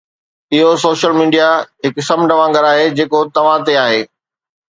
اهو 0.59 0.69
social 0.83 1.11
media 1.17 1.49
هڪ 1.87 2.05
سمنڊ 2.09 2.35
وانگر 2.39 2.67
آهي 2.71 2.87
جيڪو 3.01 3.23
توهان 3.37 3.67
تي 3.69 3.79
آهي 3.85 4.01